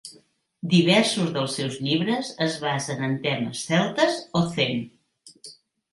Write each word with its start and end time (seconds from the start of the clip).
Diversos 0.69 1.27
dels 1.35 1.57
seus 1.59 1.77
llibres 1.87 2.31
es 2.47 2.57
basen 2.65 3.07
en 3.11 3.15
temes 3.27 3.61
celtes 3.69 4.19
o 4.41 4.45
zen. 4.57 4.85